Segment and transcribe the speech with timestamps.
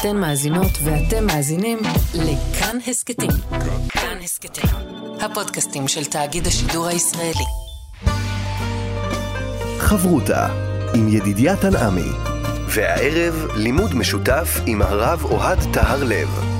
[0.00, 1.78] אתן מאזינות ואתם מאזינים
[2.14, 3.30] לכאן הסכתים.
[3.88, 4.70] כאן הסכתים,
[5.20, 7.44] הפודקאסטים של תאגיד השידור הישראלי.
[9.78, 10.46] חברותה
[10.94, 12.10] עם ידידיה תנעמי,
[12.68, 16.55] והערב לימוד משותף עם הרב אוהד טהר לב.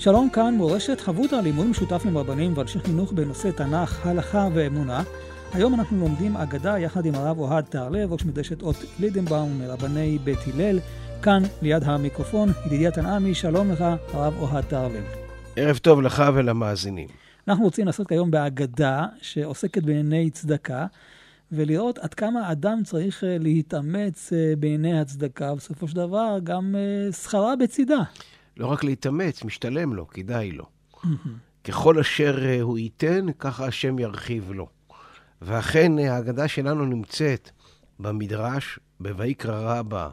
[0.00, 5.02] שלום כאן מורשת חברותא לימוד משותף עם רבנים ואנשי חינוך בנושא תנ"ך, הלכה ואמונה.
[5.52, 10.38] היום אנחנו לומדים אגדה יחד עם הרב אוהד תהרלב, ראש מדרשת אות לידנבאום מרבני בית
[10.54, 10.78] הלל.
[11.22, 15.04] כאן ליד המיקרופון, ידידיה תנעמי, שלום לך, הרב אוהד תהרלב.
[15.56, 17.08] ערב טוב לך ולמאזינים.
[17.48, 20.86] אנחנו רוצים לעשות היום באגדה שעוסקת בענייני צדקה,
[21.52, 27.12] ולראות עד כמה אדם צריך אה, להתאמץ אה, בעיני הצדקה, ובסופו של דבר גם אה,
[27.12, 28.02] שכרה בצידה.
[28.60, 30.66] לא רק להתאמץ, משתלם לו, כדאי לו.
[31.64, 34.68] ככל אשר הוא ייתן, ככה השם ירחיב לו.
[35.42, 37.50] ואכן, ההגדה שלנו נמצאת
[37.98, 40.08] במדרש, בויקרא רבה,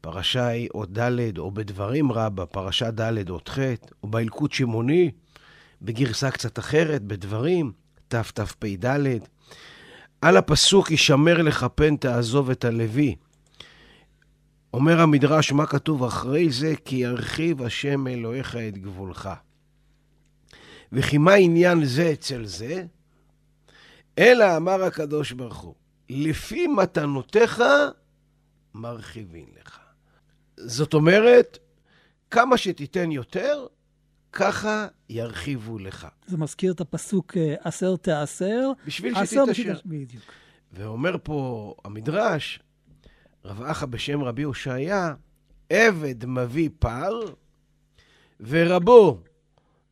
[0.00, 3.58] פרשה אות ד', או בדברים רבה, פרשה ד' אות ח',
[4.02, 5.10] או באלקוט שמעוני,
[5.82, 7.72] בגרסה קצת אחרת, בדברים,
[8.08, 8.86] תתפ"ד.
[10.20, 13.14] על הפסוק, ישמר לך פן תעזוב את הלוי.
[14.74, 16.74] אומר המדרש, מה כתוב אחרי זה?
[16.84, 19.30] כי ירחיב השם אלוהיך את גבולך.
[20.92, 22.84] וכי מה עניין זה אצל זה?
[24.18, 25.74] אלא אמר הקדוש ברוך הוא,
[26.08, 27.62] לפי מתנותיך
[28.74, 29.78] מרחיבין לך.
[30.56, 31.58] זאת אומרת,
[32.30, 33.66] כמה שתיתן יותר,
[34.32, 36.06] ככה ירחיבו לך.
[36.26, 38.70] זה מזכיר את הפסוק עשר תעשר.
[38.86, 39.80] בשביל שתתעשר.
[39.84, 40.24] בדיוק.
[40.72, 42.60] ואומר פה המדרש,
[43.44, 45.14] רב אחא בשם רבי הושעיה,
[45.70, 47.20] עבד מביא פר,
[48.40, 49.18] ורבו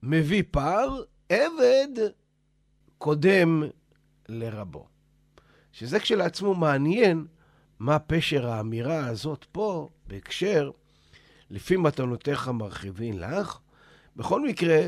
[0.02, 1.88] מביא פר, עבד
[2.98, 3.62] קודם
[4.28, 4.86] לרבו.
[5.72, 7.26] שזה כשלעצמו מעניין
[7.78, 10.70] מה פשר האמירה הזאת פה, בהקשר,
[11.50, 13.58] לפי מתנותיך מרחיבין לך.
[14.16, 14.80] בכל מקרה,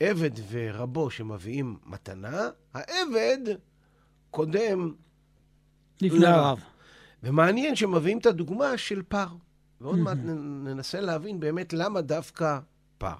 [0.00, 3.38] עבד ורבו שמביאים מתנה, העבד
[4.30, 4.94] קודם
[6.00, 6.60] לפני הרב.
[7.22, 9.26] ומעניין שמביאים את הדוגמה של פר.
[9.80, 10.18] ועוד מעט
[10.64, 12.58] ננסה להבין באמת למה דווקא
[12.98, 13.14] פר.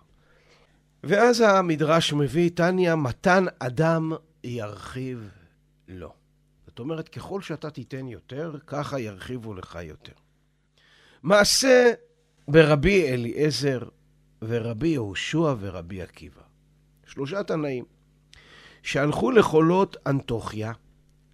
[1.05, 4.13] ואז המדרש מביא, תניא, מתן אדם
[4.45, 5.31] ירחיב
[5.89, 6.13] לו.
[6.67, 10.13] זאת אומרת, ככל שאתה תיתן יותר, ככה ירחיבו לך יותר.
[11.23, 11.93] מעשה
[12.49, 13.81] ברבי אליעזר
[14.43, 16.43] ורבי יהושע ורבי עקיבא.
[17.07, 17.85] שלושה תנאים
[18.83, 20.73] שהלכו לחולות אנטוכיה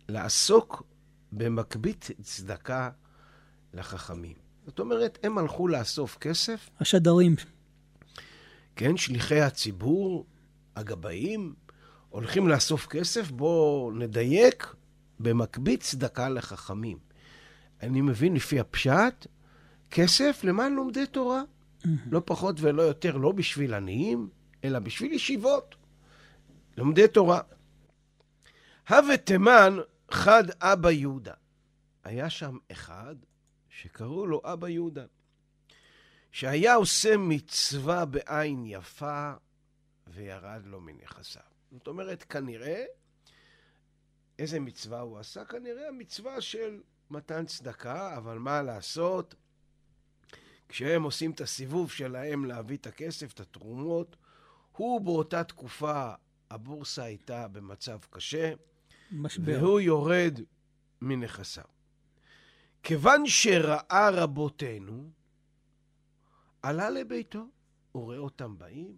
[0.08, 0.82] לעסוק
[1.32, 2.90] במקבית צדקה
[3.74, 4.36] לחכמים.
[4.66, 6.70] זאת אומרת, הם הלכו לאסוף כסף.
[6.80, 7.34] השדרים.
[8.76, 10.26] כן, שליחי הציבור,
[10.76, 11.54] הגבאים,
[12.08, 14.74] הולכים לאסוף כסף, בואו נדייק,
[15.20, 16.98] במקבית צדקה לחכמים.
[17.82, 19.26] אני מבין לפי הפשט,
[19.90, 21.42] כסף למען לומדי תורה.
[22.10, 24.28] לא פחות ולא יותר, לא בשביל עניים,
[24.64, 25.74] אלא בשביל ישיבות.
[26.76, 27.40] לומדי תורה.
[28.88, 29.76] הווה תימן
[30.16, 31.34] חד אבא יהודה.
[32.04, 33.16] היה שם אחד
[33.68, 35.04] שקראו לו אבא יהודה,
[36.30, 39.32] שהיה עושה מצווה בעין יפה
[40.06, 41.42] וירד לו מנכסיו.
[41.72, 42.84] זאת אומרת, כנראה,
[44.38, 45.44] איזה מצווה הוא עשה?
[45.44, 49.34] כנראה המצווה של מתן צדקה, אבל מה לעשות?
[50.68, 54.16] כשהם עושים את הסיבוב שלהם להביא את הכסף, את התרומות,
[54.72, 56.12] הוא באותה תקופה,
[56.50, 58.52] הבורסה הייתה במצב קשה,
[59.12, 59.58] משבר.
[59.60, 60.40] והוא יורד
[61.00, 61.64] מנכסיו.
[62.82, 65.10] כיוון שראה רבותינו,
[66.62, 67.46] עלה לביתו,
[67.92, 68.96] הוא רואה אותם באים.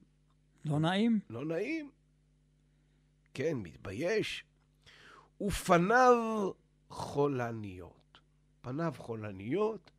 [0.65, 1.21] לא נעים.
[1.31, 1.91] לא נעים.
[3.35, 4.45] כן, מתבייש.
[5.41, 6.51] ופניו
[6.89, 7.99] חולניות.
[8.61, 9.91] פניו חולניות,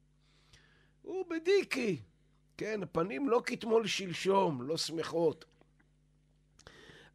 [1.01, 2.01] הוא בדיקי.
[2.57, 5.45] כן, הפנים לא כתמול שלשום, לא שמחות.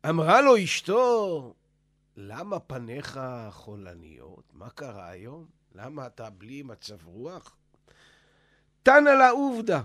[0.09, 1.55] אמרה לו אשתו,
[2.17, 3.21] למה פניך
[3.51, 4.45] חולניות?
[4.53, 5.47] מה קרה היום?
[5.73, 7.57] למה אתה בלי מצב רוח?
[8.83, 9.83] תנא לה עובדה,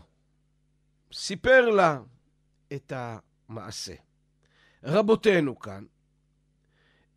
[1.13, 1.99] סיפר לה
[2.73, 3.95] את המעשה.
[4.83, 5.85] רבותינו כאן,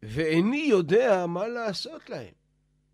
[0.02, 2.34] ואיני יודע מה לעשות להם.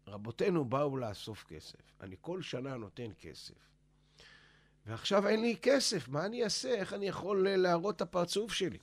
[0.07, 1.81] רבותינו באו לאסוף כסף.
[2.01, 3.55] אני כל שנה נותן כסף.
[4.87, 6.75] ועכשיו אין לי כסף, מה אני אעשה?
[6.75, 8.79] איך אני יכול להראות את הפרצוף שלי?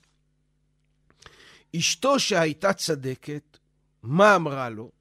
[1.79, 3.57] אשתו שהייתה צדקת,
[4.03, 4.91] מה אמרה לו?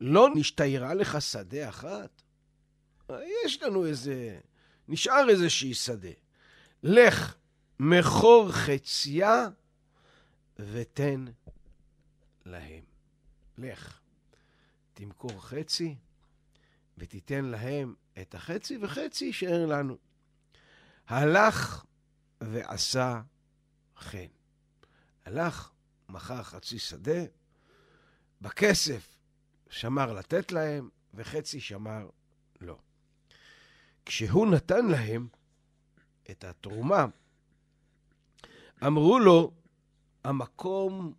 [0.00, 2.22] לא נשתיירה לך שדה אחת?
[3.46, 4.40] יש לנו איזה...
[4.88, 6.10] נשאר איזושהי שדה.
[6.82, 7.34] לך
[7.80, 9.48] מכור חציה
[10.58, 11.24] ותן
[12.46, 12.84] להם.
[13.58, 14.00] לך,
[14.94, 15.96] תמכור חצי
[16.98, 19.96] ותיתן להם את החצי, וחצי יישאר לנו.
[21.08, 21.84] הלך
[22.40, 23.20] ועשה
[24.10, 24.41] כן.
[25.24, 25.70] הלך,
[26.08, 27.24] מכר חצי שדה,
[28.40, 29.16] בכסף
[29.70, 32.08] שמר לתת להם, וחצי שמר
[32.60, 32.78] לא.
[34.06, 35.28] כשהוא נתן להם
[36.30, 37.06] את התרומה,
[38.86, 39.52] אמרו לו,
[40.24, 41.12] המקום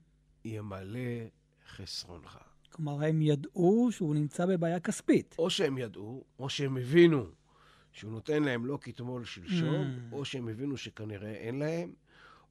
[0.45, 0.99] ימלא
[1.75, 2.37] חסרונך.
[2.71, 5.35] כלומר, הם ידעו שהוא נמצא בבעיה כספית.
[5.39, 7.25] או שהם ידעו, או שהם הבינו
[7.91, 10.13] שהוא נותן להם לא כתמול שלשום, Mm.
[10.13, 11.93] או שהם הבינו שכנראה אין להם,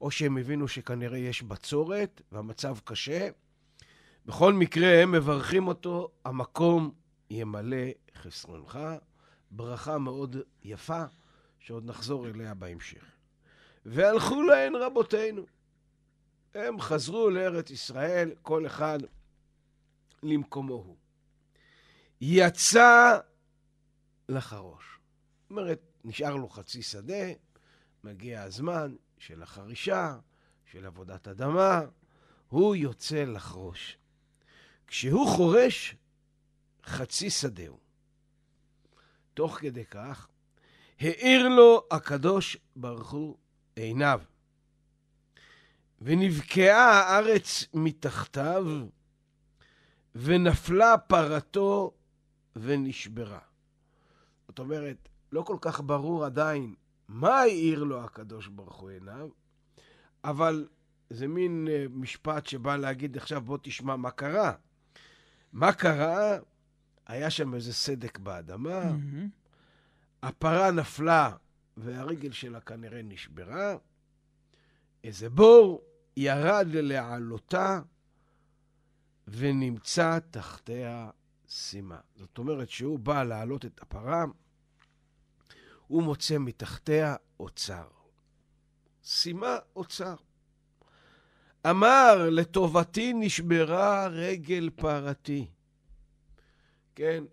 [0.01, 3.29] או שהם הבינו שכנראה יש בצורת והמצב קשה.
[4.25, 6.91] בכל מקרה, הם מברכים אותו, המקום
[7.29, 8.79] ימלא חסרונך.
[9.51, 11.03] ברכה מאוד יפה,
[11.59, 13.03] שעוד נחזור אליה בהמשך.
[13.85, 15.45] והלכו להן רבותינו.
[16.53, 18.99] הם חזרו לארץ ישראל, כל אחד
[20.23, 20.95] למקומו הוא.
[22.21, 23.19] יצא
[24.29, 24.99] לחרוש.
[25.41, 27.25] זאת אומרת, נשאר לו חצי שדה,
[28.03, 28.95] מגיע הזמן
[29.27, 30.17] של החרישה,
[30.71, 31.81] של עבודת אדמה,
[32.49, 33.97] הוא יוצא לחרוש.
[34.87, 35.95] כשהוא חורש,
[36.85, 37.79] חצי שדהו.
[39.33, 40.27] תוך כדי כך,
[40.99, 43.37] האיר לו הקדוש ברוך הוא
[43.75, 44.21] עיניו,
[46.01, 48.65] ונבקעה הארץ מתחתיו,
[50.15, 51.91] ונפלה פרתו
[52.55, 53.39] ונשברה.
[54.47, 56.75] זאת אומרת, לא כל כך ברור עדיין
[57.07, 59.29] מה העיר לו הקדוש ברוך הוא עיניו,
[60.23, 60.67] אבל
[61.09, 64.53] זה מין אה, משפט שבא להגיד עכשיו בוא תשמע מה קרה.
[65.53, 66.37] מה קרה?
[67.07, 69.29] היה שם איזה סדק באדמה, מהמם.
[70.23, 71.35] הפרה נפלה
[71.77, 73.75] והרגל שלה כנראה נשברה,
[75.03, 75.81] איזה בור
[76.17, 77.81] ירד לעלותה
[79.27, 81.09] ונמצא תחתיה
[81.47, 81.99] סימה.
[82.15, 84.25] זאת אומרת שהוא בא להעלות את הפרה,
[85.87, 87.87] הוא מוצא מתחתיה אוצר.
[89.03, 90.15] סימה אוצר.
[91.69, 95.47] אמר, לטובתי נשברה רגל פרתי.
[96.95, 97.23] כן,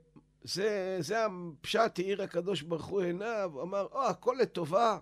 [0.43, 4.99] זה, זה הפשט, האיר הקדוש ברוך הוא עיניו, אמר, או, הכל לטובה,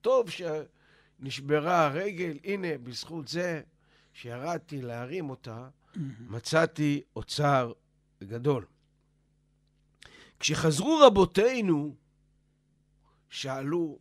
[0.00, 3.62] טוב שנשברה הרגל, הנה, בזכות זה
[4.12, 5.68] שירדתי להרים אותה,
[6.20, 7.72] מצאתי אוצר
[8.24, 8.64] גדול.
[10.40, 11.94] כשחזרו רבותינו,
[13.30, 13.98] שאלו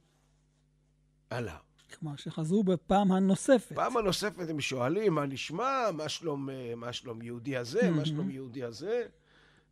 [1.30, 1.56] עליו.
[1.94, 3.76] כלומר, שחזרו בפעם הנוספת.
[3.76, 8.64] פעם הנוספת הם שואלים, מה נשמע, מה שלום, מה שלום יהודי הזה, מה שלום יהודי
[8.64, 9.06] הזה,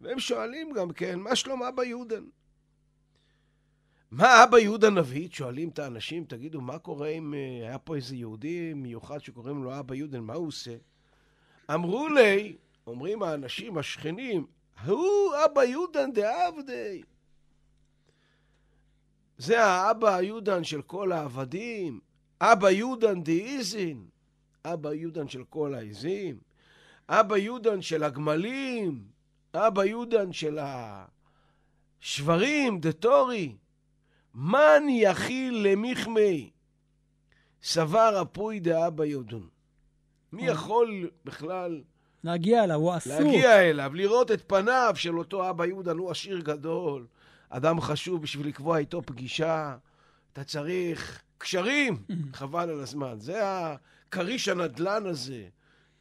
[0.01, 2.23] והם שואלים גם כן, מה שלום אבא יהודן?
[4.11, 5.29] מה אבא יהודה נביא?
[5.31, 9.79] שואלים את האנשים, תגידו, מה קורה אם אה, היה פה איזה יהודי מיוחד שקוראים לו
[9.79, 10.75] אבא יהודן, מה הוא עושה?
[11.73, 12.55] אמרו לי,
[12.87, 14.45] אומרים האנשים, השכנים,
[14.85, 17.01] הוא אבא יהודן דעבדי.
[19.37, 21.99] זה האבא היהודן של כל העבדים,
[22.41, 24.05] אבא יהודן דאיזין,
[24.65, 26.37] אבא יהודן של כל העזים,
[27.09, 29.03] אבא יהודן של הגמלים,
[29.53, 30.59] אבא יהודן של
[32.01, 33.55] השברים, דתורי.
[34.35, 36.49] מן יכיל למיכמי,
[37.63, 39.41] סבר אפוי דאבא יהודן.
[40.31, 41.81] מי יכול בכלל
[42.23, 43.13] להגיע אליו, הוא עסוק.
[43.13, 47.05] להגיע אליו, לראות את פניו של אותו אבא יהודן, הוא עשיר גדול,
[47.49, 49.77] אדם חשוב בשביל לקבוע איתו פגישה,
[50.33, 53.19] אתה צריך קשרים, חבל על הזמן.
[53.19, 55.47] זה הכריש הנדלן הזה,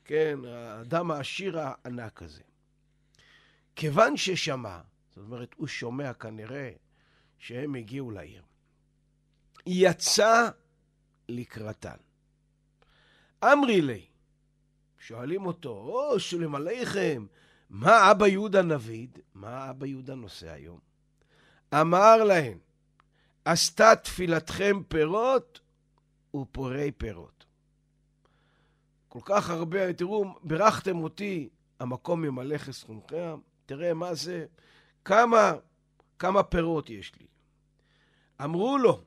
[0.04, 2.42] כן, האדם העשיר הענק הזה.
[3.76, 6.70] כיוון ששמע, זאת אומרת, הוא שומע כנראה
[7.38, 8.42] שהם הגיעו לעיר,
[9.66, 10.48] יצא
[11.28, 11.96] לקראתן.
[13.44, 14.06] אמרי לי,
[14.98, 17.26] שואלים אותו, או שולם עליכם,
[17.70, 19.18] מה אבא יהודה נביד?
[19.34, 20.85] מה אבא יהודה נושא היום?
[21.74, 22.58] אמר להם,
[23.44, 25.60] עשתה תפילתכם פירות
[26.36, 27.44] ופורי פירות.
[29.08, 31.48] כל כך הרבה, תראו, בירכתם אותי,
[31.80, 34.46] המקום ימלא חסרונכם, תראה מה זה,
[35.04, 35.52] כמה,
[36.18, 37.26] כמה פירות יש לי.
[38.44, 39.02] אמרו לו,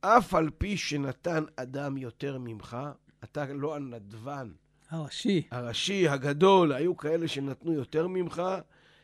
[0.00, 2.76] אף על פי שנתן אדם יותר ממך,
[3.24, 4.52] אתה לא הנדבן
[4.90, 5.48] הראשי.
[5.50, 8.42] הראשי, הגדול, היו כאלה שנתנו יותר ממך,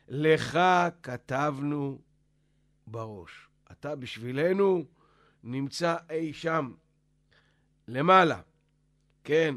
[0.08, 0.58] לך
[1.02, 1.98] כתבנו
[2.90, 3.48] בראש.
[3.72, 4.84] אתה בשבילנו
[5.42, 6.72] נמצא אי שם,
[7.88, 8.40] למעלה.
[9.24, 9.54] כן,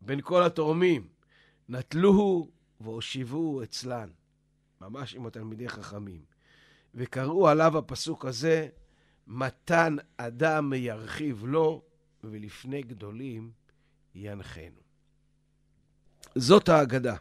[0.00, 1.08] בין כל התורמים.
[1.68, 4.08] נטלוהו והושיבוהו אצלן.
[4.80, 6.22] ממש עם התלמידי חכמים.
[6.94, 8.68] וקראו עליו הפסוק הזה,
[9.26, 11.82] מתן אדם ירחיב לו,
[12.24, 13.50] ולפני גדולים
[14.14, 14.80] ינחנו.
[16.34, 17.16] זאת האגדה,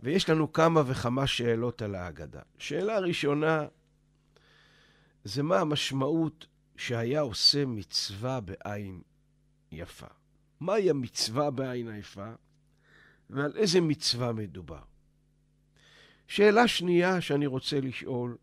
[0.00, 2.40] ויש לנו כמה וכמה שאלות על האגדה.
[2.58, 3.66] שאלה ראשונה,
[5.24, 9.02] זה מה המשמעות שהיה עושה מצווה בעין
[9.72, 10.06] יפה.
[10.60, 12.32] מהי המצווה בעין היפה,
[13.30, 14.82] ועל איזה מצווה מדובר.
[16.26, 18.36] שאלה שנייה שאני רוצה לשאול,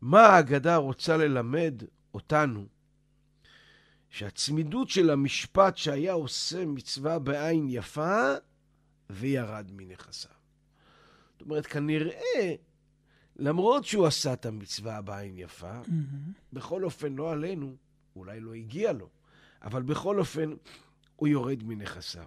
[0.00, 1.82] מה ההגדה רוצה ללמד
[2.14, 2.66] אותנו?
[4.10, 8.34] שהצמידות של המשפט שהיה עושה מצווה בעין יפה
[9.10, 10.30] וירד מנכסיו.
[11.32, 12.54] זאת אומרת, כנראה,
[13.36, 16.32] למרות שהוא עשה את המצווה בעין יפה, mm-hmm.
[16.52, 17.76] בכל אופן, לא עלינו,
[18.16, 19.08] אולי לא הגיע לו,
[19.62, 20.54] אבל בכל אופן,
[21.16, 22.26] הוא יורד מנכסיו.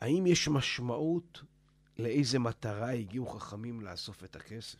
[0.00, 1.42] האם יש משמעות
[1.98, 4.78] לאיזה מטרה הגיעו חכמים לאסוף את הכסף?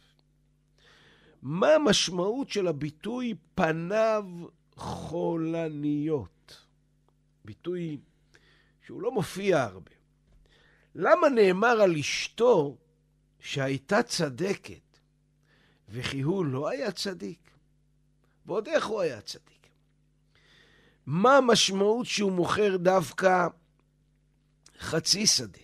[1.42, 4.24] מה המשמעות של הביטוי פניו
[4.74, 6.66] חולניות?
[7.44, 7.98] ביטוי
[8.86, 9.90] שהוא לא מופיע הרבה.
[10.94, 12.76] למה נאמר על אשתו
[13.40, 14.87] שהייתה צדקת,
[15.88, 17.50] וכי הוא לא היה צדיק?
[18.46, 19.68] ועוד איך הוא היה צדיק?
[21.06, 23.46] מה המשמעות שהוא מוכר דווקא
[24.78, 25.58] חצי שדה?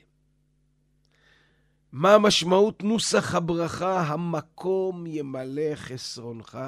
[1.92, 6.58] מה משמעות נוסח הברכה, המקום ימלא חסרונך?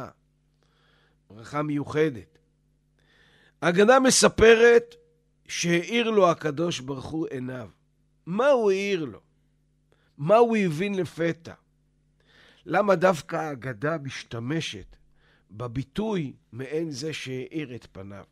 [1.30, 2.38] ברכה מיוחדת.
[3.62, 4.94] ההגדה מספרת
[5.48, 7.70] שהאיר לו הקדוש ברוך הוא עיניו.
[8.26, 9.20] מה הוא העיר לו?
[10.18, 11.54] מה הוא הבין לפתע?
[12.66, 14.96] למה דווקא ההגדה משתמשת
[15.50, 18.24] בביטוי מעין זה שהאיר את פניו?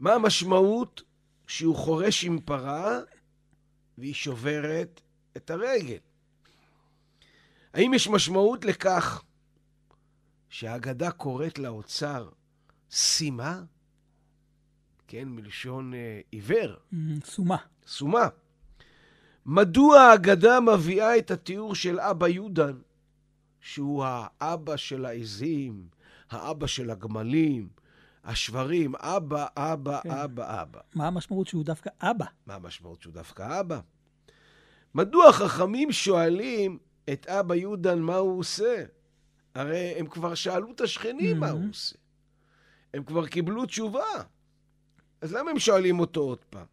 [0.00, 1.02] מה המשמעות
[1.46, 3.00] שהוא חורש עם פרה
[3.98, 5.00] והיא שוברת
[5.36, 5.98] את הרגל.
[7.74, 9.22] האם יש משמעות לכך
[10.48, 12.28] שהאגדה קוראת לאוצר
[12.90, 13.62] סימה?
[15.06, 16.76] כן, מלשון אה, עיוור.
[17.24, 17.56] סומה.
[17.86, 18.28] סומה.
[19.46, 22.78] מדוע האגדה מביאה את התיאור של אבא יהודן,
[23.60, 25.86] שהוא האבא של העזים,
[26.30, 27.68] האבא של הגמלים,
[28.24, 30.10] השברים, אבא, אבא, כן.
[30.10, 30.80] אבא, אבא.
[30.94, 32.24] מה המשמעות שהוא דווקא אבא?
[32.46, 33.80] מה המשמעות שהוא דווקא אבא?
[34.94, 36.78] מדוע חכמים שואלים
[37.12, 38.84] את אבא יהודן מה הוא עושה?
[39.54, 41.40] הרי הם כבר שאלו את השכנים mm-hmm.
[41.40, 41.96] מה הוא עושה.
[42.94, 44.04] הם כבר קיבלו תשובה.
[45.20, 46.66] אז למה הם שואלים אותו עוד פעם?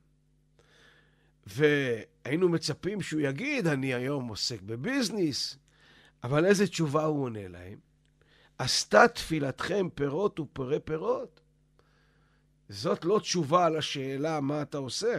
[1.49, 5.57] והיינו מצפים שהוא יגיד, אני היום עוסק בביזנס,
[6.23, 7.79] אבל איזה תשובה הוא עונה להם?
[8.57, 11.39] עשתה תפילתכם פירות ופרי פירות?
[12.69, 15.17] זאת לא תשובה על השאלה מה אתה עושה.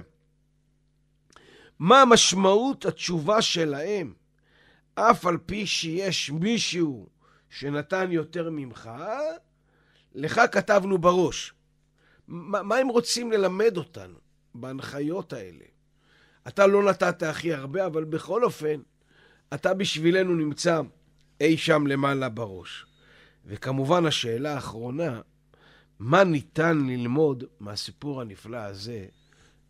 [1.79, 4.15] מה משמעות התשובה שלהם,
[4.95, 7.09] אף על פי שיש מישהו
[7.51, 8.91] שנתן יותר ממך,
[10.15, 11.55] לך כתבנו בראש.
[12.29, 14.19] מה, מה הם רוצים ללמד אותנו
[14.55, 15.65] בהנחיות האלה?
[16.51, 18.81] אתה לא נתת הכי הרבה, אבל בכל אופן,
[19.55, 20.81] אתה בשבילנו נמצא
[21.41, 22.87] אי שם למעלה בראש.
[23.47, 25.21] וכמובן, השאלה האחרונה,
[25.99, 29.05] מה ניתן ללמוד מהסיפור הנפלא הזה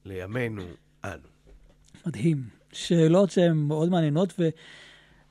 [0.04, 0.62] לימינו
[1.04, 1.28] אנו?
[2.06, 2.42] מדהים.
[2.72, 4.40] שאלות שהן מאוד מעניינות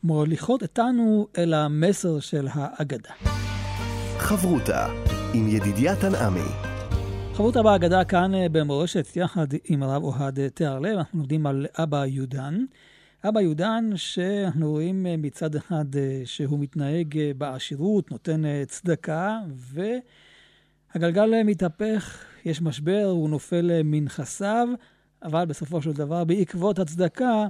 [0.03, 3.13] ומוליכות אותנו אל המסר של האגדה.
[4.17, 4.87] חברותה
[5.33, 6.68] עם ידידיה תנעמי.
[7.39, 12.65] חברותה באגדה כאן אה, במורשת יחד עם הרב אוהד תיארלב, אנחנו לומדים על אבא יהודן.
[13.27, 19.39] אבא יהודן, שאנחנו רואים אה, מצד אחד אה, שהוא מתנהג בעשירות, נותן צדקה,
[20.95, 24.67] והגלגל מתהפך, יש משבר, הוא נופל מנכסיו,
[25.23, 27.47] אבל בסופו של דבר, בעקבות הצדקה,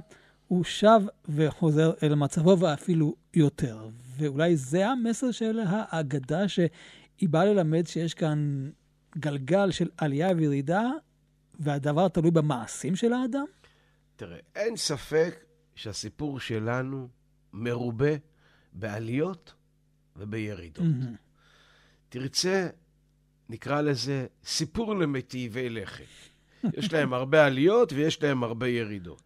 [0.48, 3.88] הוא שב וחוזר אל מצבו ואפילו יותר.
[4.18, 8.70] ואולי זה המסר של האגדה, שהיא באה ללמד שיש כאן
[9.18, 10.90] גלגל של עלייה וירידה,
[11.60, 13.44] והדבר תלוי במעשים של האדם?
[14.16, 17.08] תראה, אין ספק שהסיפור שלנו
[17.52, 18.10] מרובה
[18.72, 19.54] בעליות
[20.16, 20.84] ובירידות.
[20.84, 21.16] Mm-hmm.
[22.08, 22.68] תרצה,
[23.48, 26.04] נקרא לזה סיפור למטיבי לכת.
[26.76, 29.22] יש להם הרבה עליות ויש להם הרבה ירידות.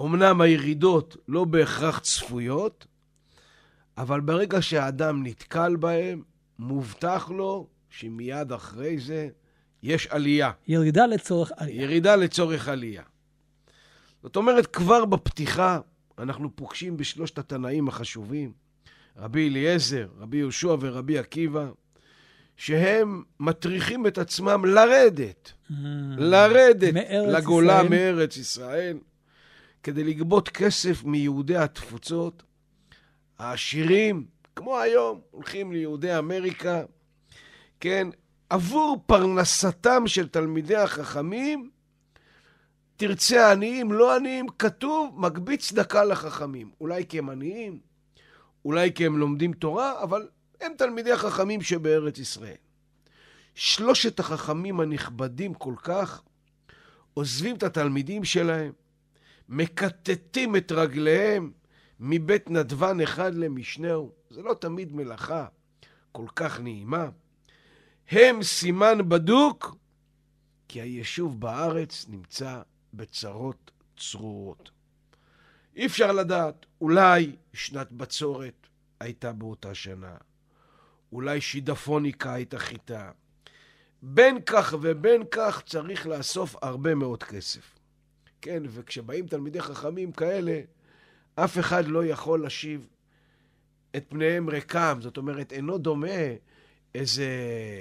[0.00, 2.86] אמנם הירידות לא בהכרח צפויות,
[3.98, 6.22] אבל ברגע שהאדם נתקל בהם,
[6.58, 7.66] מובטח לו
[7.98, 9.28] שמיד אחרי זה
[9.82, 10.50] יש עלייה.
[10.68, 11.82] ירידה לצורך עלייה.
[11.82, 13.02] ירידה לצורך עלייה.
[14.22, 15.80] זאת אומרת, כבר בפתיחה
[16.18, 18.52] אנחנו פוגשים בשלושת התנאים החשובים,
[19.16, 21.66] רבי אליעזר, רבי יהושע ורבי עקיבא,
[22.56, 25.74] שהם מטריחים את עצמם לרדת, mm,
[26.18, 26.94] לרדת
[27.26, 27.88] לגולה ישראל.
[27.88, 28.98] מארץ ישראל,
[29.82, 32.42] כדי לגבות כסף מיהודי התפוצות.
[33.38, 36.82] העשירים, כמו היום, הולכים ליהודי אמריקה,
[37.80, 38.08] כן,
[38.50, 41.70] עבור פרנסתם של תלמידי החכמים,
[42.96, 46.70] תרצה עניים, לא עניים, כתוב, מגבית צדקה לחכמים.
[46.80, 47.78] אולי כי הם עניים,
[48.64, 50.28] אולי כי הם לומדים תורה, אבל
[50.60, 52.56] הם תלמידי החכמים שבארץ ישראל.
[53.54, 56.22] שלושת החכמים הנכבדים כל כך
[57.14, 58.72] עוזבים את התלמידים שלהם,
[59.48, 61.52] מקטטים את רגליהם
[62.00, 64.12] מבית נדבן אחד למשנהו.
[64.30, 65.46] זה לא תמיד מלאכה
[66.12, 67.08] כל כך נעימה.
[68.10, 69.76] הם סימן בדוק,
[70.68, 72.62] כי היישוב בארץ נמצא
[72.94, 74.70] בצרות צרורות.
[75.76, 78.66] אי אפשר לדעת, אולי שנת בצורת
[79.00, 80.16] הייתה באותה שנה,
[81.12, 83.10] אולי שידפוניקה הייתה חיטה.
[84.02, 87.78] בין כך ובין כך צריך לאסוף הרבה מאוד כסף.
[88.40, 90.60] כן, וכשבאים תלמידי חכמים כאלה,
[91.34, 92.88] אף אחד לא יכול להשיב
[93.96, 94.98] את פניהם ריקם.
[95.00, 96.08] זאת אומרת, אינו דומה
[96.94, 97.26] איזה...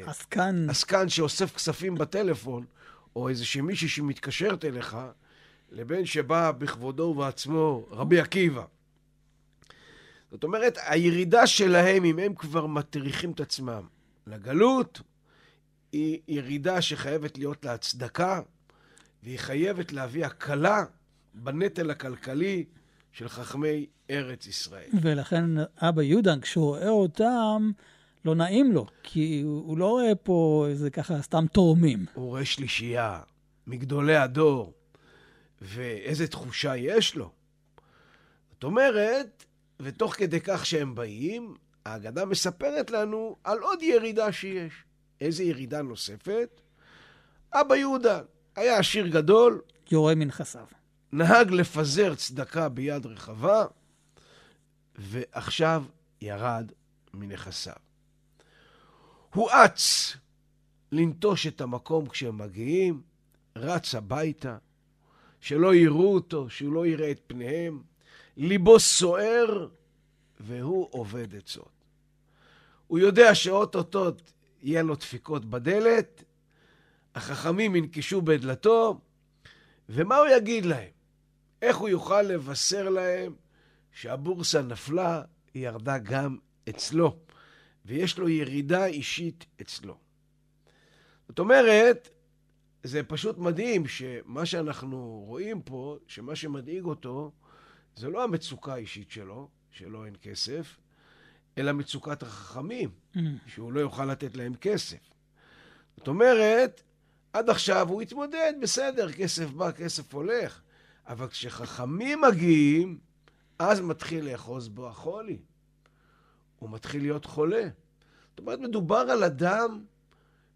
[0.06, 0.70] עסקן.
[0.70, 2.66] עסקן שאוסף כספים בטלפון,
[3.16, 4.98] או איזושהי מישהי שמתקשרת אליך,
[5.72, 8.64] לבין שבא בכבודו ובעצמו רבי עקיבא.
[10.32, 13.88] זאת אומרת, הירידה שלהם, אם הם כבר מטריחים את עצמם
[14.28, 15.02] לגלות,
[15.92, 18.42] היא ירידה שחייבת להיות לה הצדקה,
[19.24, 20.84] והיא חייבת להביא הקלה
[21.34, 22.66] בנטל הכלכלי
[23.12, 24.90] של חכמי ארץ ישראל.
[25.02, 25.46] ולכן
[25.78, 27.72] אבא יהודה, כשהוא רואה אותם,
[28.26, 32.06] לא נעים לו, כי הוא לא רואה פה איזה ככה סתם תורמים.
[32.14, 33.22] הוא רואה שלישייה
[33.68, 34.74] מגדולי הדור,
[35.62, 37.32] ואיזה תחושה יש לו.
[38.52, 39.46] זאת אומרת,
[39.80, 44.74] ותוך כדי כך שהם באים, ההגדה מספרת לנו על עוד ירידה שיש.
[45.22, 46.62] איזה ירידה נוספת?
[47.54, 48.22] אבא יהודה
[48.56, 49.62] היה עשיר גדול.
[49.92, 50.66] יורה מנכסיו.
[51.12, 53.66] נהג לפזר צדקה ביד רחבה,
[54.96, 55.84] ועכשיו
[56.22, 56.72] ירד
[57.14, 57.74] מנכסיו.
[59.34, 60.14] הוא אץ
[60.92, 63.02] לנטוש את המקום כשהם מגיעים,
[63.56, 64.58] רץ הביתה,
[65.42, 67.82] שלא יראו אותו, שהוא לא יראה את פניהם.
[68.38, 69.68] ליבו סוער,
[70.40, 71.72] והוא אובד עצות.
[72.88, 74.12] הוא יודע שאו-טו-טו
[74.62, 76.24] יהיה לו דפיקות בדלת,
[77.16, 79.00] החכמים ינקשו בדלתו,
[79.90, 80.90] ומה הוא יגיד להם?
[81.62, 83.34] איך הוא יוכל לבשר להם
[83.92, 85.22] שהבורסה נפלה,
[85.54, 86.38] היא ירדה גם
[86.70, 87.18] אצלו,
[87.86, 89.98] ויש לו ירידה אישית אצלו.
[91.28, 92.10] זאת אומרת,
[92.84, 97.32] זה פשוט מדהים שמה שאנחנו רואים פה, שמה שמדאיג אותו,
[97.96, 100.78] זה לא המצוקה האישית שלו, שלא אין כסף,
[101.58, 103.20] אלא מצוקת החכמים, mm.
[103.48, 105.14] שהוא לא יוכל לתת להם כסף.
[105.98, 106.84] זאת אומרת,
[107.34, 110.62] עד עכשיו הוא התמודד, בסדר, כסף בא, כסף הולך,
[111.08, 112.98] אבל כשחכמים מגיעים,
[113.60, 115.38] אז מתחיל לאחוז בו החולי.
[116.64, 117.68] הוא מתחיל להיות חולה.
[118.30, 119.84] זאת אומרת, מדובר על אדם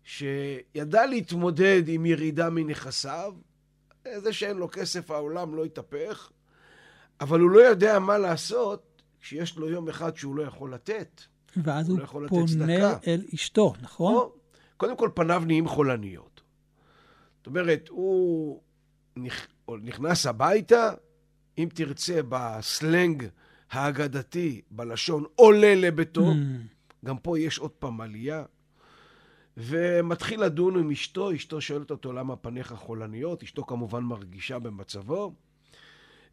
[0.04, 3.34] שידע להתמודד עם ירידה מנכסיו,
[4.18, 6.30] זה שאין לו כסף העולם לא יתהפך,
[7.22, 11.22] אבל הוא לא יודע מה לעשות כשיש לו יום אחד שהוא לא יכול לתת.
[11.64, 14.16] ואז הוא, הוא לא פונה אל אשתו, נכון?
[14.16, 14.34] או,
[14.78, 16.42] קודם כל פניו נהיים חולניות.
[17.38, 18.62] זאת אומרת, הוא
[19.68, 20.92] נכנס הביתה,
[21.58, 23.28] אם תרצה, בסלנג
[23.72, 27.06] האגדתי, בלשון עולה לביתו, mm.
[27.06, 28.44] גם פה יש עוד פעם עלייה.
[29.58, 35.34] ומתחיל לדון עם אשתו, אשתו שואלת אותו למה פניך חולניות, אשתו כמובן מרגישה במצבו.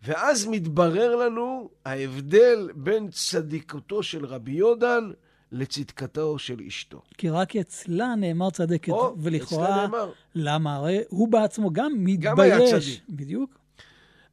[0.02, 5.10] ואז מתברר לנו ההבדל בין צדיקותו של רבי יודן
[5.52, 7.02] לצדקתו של אשתו.
[7.18, 9.86] כי רק אצלה נאמר צדקת, או, ולכאורה,
[10.34, 10.74] למה?
[10.74, 12.24] הרי הוא בעצמו גם מתבייש.
[12.24, 13.00] גם היה צדיק.
[13.08, 13.58] בדיוק.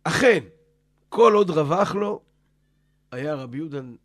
[0.03, 0.39] אכן,
[1.09, 2.21] כל עוד רווח לו,
[3.11, 3.95] היה רבי יודן...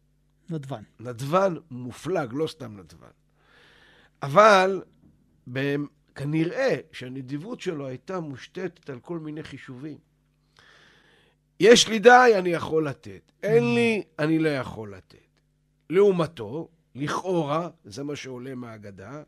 [0.51, 0.83] נדבן.
[1.01, 3.11] נדבן מופלג, לא סתם נדבן.
[4.23, 4.83] אבל
[6.15, 9.99] כנראה שהנדיבות שלו הייתה מושתתת על כל מיני חישובים.
[11.61, 13.33] יש לי די, אני יכול לתת.
[13.43, 15.19] אין לי, אני לא יכול לתת.
[15.91, 19.23] לעומתו, לכאורה, זה מה שעולה מהאגדה,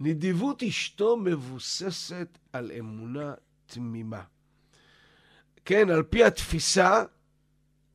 [0.00, 3.34] נדיבות אשתו מבוססת על אמונה
[3.66, 4.22] תמימה.
[5.64, 7.04] כן, על פי התפיסה,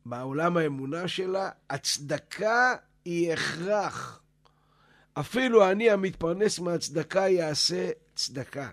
[0.06, 4.22] בעולם האמונה שלה, הצדקה היא הכרח.
[5.14, 8.70] אפילו אני המתפרנס מהצדקה יעשה צדקה.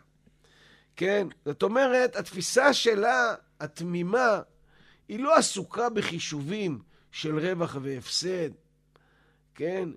[0.97, 1.27] כן?
[1.45, 4.41] זאת אומרת, התפיסה שלה, התמימה,
[5.09, 6.79] היא לא עסוקה בחישובים
[7.13, 8.51] של רווח והפסד,
[9.55, 9.89] כן?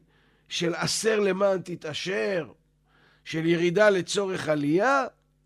[0.48, 2.52] של עשר למען תתעשר,
[3.26, 5.06] של ירידה לצורך עלייה,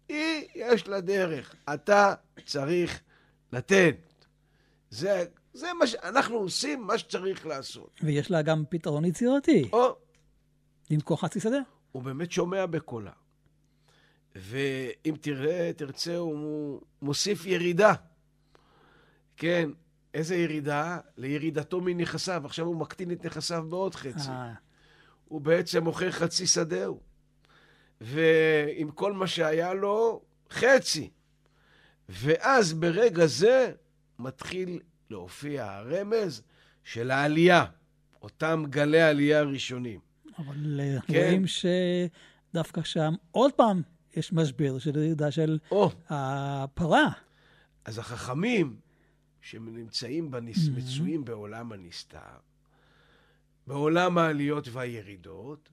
[0.09, 1.55] היא, יש לה דרך.
[1.73, 2.13] אתה
[2.45, 2.99] צריך
[3.53, 3.95] לתת.
[4.89, 7.99] זה, זה מה שאנחנו עושים, מה שצריך לעשות.
[8.03, 9.69] ויש לה גם פתרון יצירתי.
[9.73, 9.95] או.
[10.91, 11.59] למכור חצי שדה.
[11.91, 13.11] הוא באמת שומע בקולה.
[14.35, 17.93] ואם תראה, תרצה, הוא מוסיף ירידה.
[19.37, 19.69] כן,
[20.13, 20.97] איזה ירידה?
[21.17, 22.41] לירידתו מנכסיו.
[22.45, 24.29] עכשיו הוא מקטין את נכסיו בעוד חצי.
[24.29, 24.53] אה.
[25.25, 26.99] הוא בעצם מוכר חצי שדהו.
[28.01, 31.09] ועם כל מה שהיה לו, חצי.
[32.09, 33.71] ואז ברגע זה
[34.19, 36.41] מתחיל להופיע הרמז
[36.83, 37.65] של העלייה,
[38.21, 39.99] אותם גלי העלייה הראשונים.
[40.37, 41.13] אבל כן.
[41.13, 43.81] רואים שדווקא שם עוד פעם
[44.15, 45.91] יש משבר של ירידה של או.
[46.09, 47.09] הפרה.
[47.85, 48.75] אז החכמים
[49.41, 50.57] שנמצאים, בנס...
[50.57, 50.71] mm-hmm.
[50.71, 52.19] מצויים בעולם הנסתר,
[53.67, 55.69] בעולם העליות והירידות,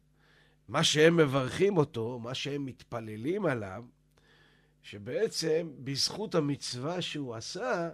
[0.69, 3.85] מה שהם מברכים אותו, מה שהם מתפללים עליו,
[4.83, 7.91] שבעצם בזכות המצווה שהוא עשה,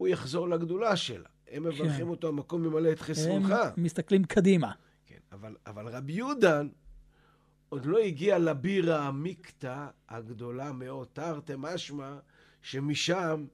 [0.00, 1.28] הוא יחזור לגדולה שלה.
[1.48, 2.08] הם מברכים כן.
[2.08, 3.50] אותו, המקום ממלא את חסרונך.
[3.50, 4.72] הם מסתכלים קדימה.
[5.06, 6.68] כן, אבל, אבל רבי יהודן
[7.68, 12.18] עוד לא הגיע לבירה המקטע הגדולה מאוד, תרתי משמע,
[12.62, 13.46] שמשם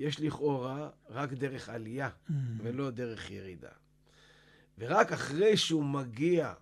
[0.00, 2.32] יש לכאורה רק דרך עלייה, mm.
[2.58, 3.72] ולא דרך ירידה.
[4.78, 6.52] ורק אחרי שהוא מגיע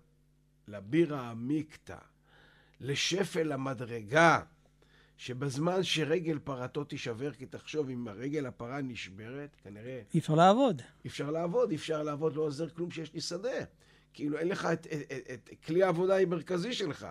[0.67, 1.97] לבירה המקטע,
[2.79, 4.41] לשפל המדרגה,
[5.21, 10.01] שבזמן שרגל פרתו תישבר, כי תחשוב, אם הרגל הפרה נשברת, כנראה...
[10.13, 10.81] אי אפשר לעבוד.
[11.03, 13.49] אי אפשר לעבוד, אי אפשר לעבוד, לא עוזר כלום שיש לי שדה.
[14.13, 17.07] כאילו, אין לך את, את, את, את כלי העבודה המרכזי שלך.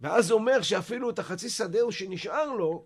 [0.00, 2.84] ואז זה אומר שאפילו את החצי שדהו שנשאר לו,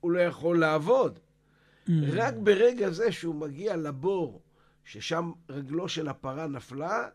[0.00, 1.18] הוא לא יכול לעבוד.
[1.18, 1.90] Mm.
[2.12, 4.42] רק ברגע זה שהוא מגיע לבור,
[4.84, 7.08] ששם רגלו של הפרה נפלה,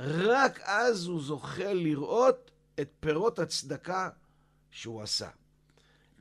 [0.00, 4.08] רק אז הוא זוכה לראות את פירות הצדקה
[4.70, 5.28] שהוא עשה.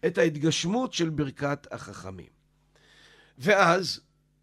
[0.05, 2.29] את ההתגשמות של ברכת החכמים.
[3.37, 4.01] ואז,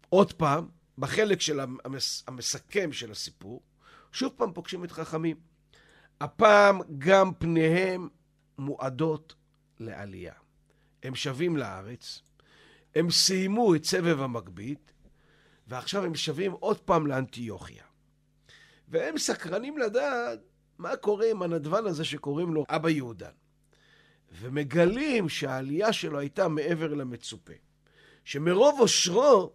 [0.09, 0.67] עוד פעם,
[0.97, 3.61] בחלק של המס, המסכם של הסיפור,
[4.11, 5.37] שוב פעם פוגשים את חכמים.
[6.21, 8.09] הפעם גם פניהם
[8.57, 9.35] מועדות
[9.79, 10.33] לעלייה.
[11.03, 12.21] הם שבים לארץ,
[12.95, 14.93] הם סיימו את סבב המגבית,
[15.67, 17.83] ועכשיו הם שבים עוד פעם לאנטיוכיה.
[18.87, 20.39] והם סקרנים לדעת
[20.77, 23.31] מה קורה עם הנדבן הזה שקוראים לו אבא יהודן.
[24.31, 27.53] ומגלים שהעלייה שלו הייתה מעבר למצופה.
[28.23, 29.51] שמרוב עושרו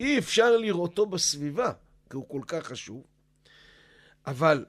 [0.00, 1.72] אי אפשר לראותו בסביבה,
[2.10, 3.04] כי הוא כל כך חשוב.
[4.26, 4.64] אבל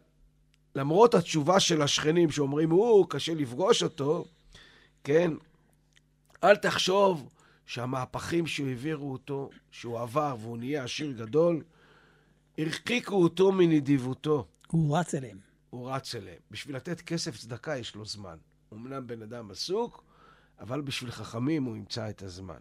[0.75, 4.25] למרות התשובה של השכנים שאומרים, הוא, קשה לפגוש אותו,
[5.03, 5.31] כן,
[6.43, 7.29] אל תחשוב
[7.65, 11.63] שהמהפכים שהעבירו אותו, שהוא עבר והוא נהיה עשיר גדול,
[12.57, 14.47] הרחיקו אותו מנדיבותו.
[14.67, 15.37] הוא רץ אליהם.
[15.69, 16.39] הוא רץ אליהם.
[16.51, 18.37] בשביל לתת כסף צדקה יש לו זמן.
[18.73, 20.03] אמנם בן אדם עסוק,
[20.59, 22.59] אבל בשביל חכמים הוא ימצא את הזמן.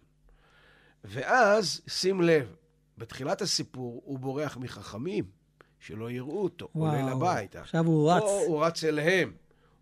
[1.05, 2.57] ואז, שים לב,
[2.99, 5.25] בתחילת הסיפור הוא בורח מחכמים,
[5.81, 7.57] שלא יראו אותו, וואו, עולה לבית.
[7.57, 8.23] עכשיו הוא רץ.
[8.23, 9.33] פה הוא רץ אליהם,